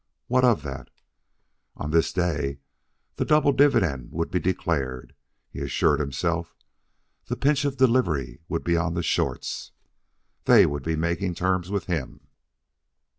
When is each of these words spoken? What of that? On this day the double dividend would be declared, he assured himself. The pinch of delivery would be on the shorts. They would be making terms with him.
What 0.25 0.43
of 0.43 0.63
that? 0.63 0.89
On 1.75 1.91
this 1.91 2.11
day 2.11 2.57
the 3.17 3.23
double 3.23 3.51
dividend 3.51 4.11
would 4.11 4.31
be 4.31 4.39
declared, 4.39 5.13
he 5.51 5.59
assured 5.59 5.99
himself. 5.99 6.55
The 7.25 7.35
pinch 7.37 7.65
of 7.65 7.77
delivery 7.77 8.39
would 8.49 8.63
be 8.63 8.75
on 8.75 8.95
the 8.95 9.03
shorts. 9.03 9.73
They 10.45 10.65
would 10.65 10.81
be 10.81 10.95
making 10.95 11.35
terms 11.35 11.69
with 11.69 11.85
him. 11.85 12.21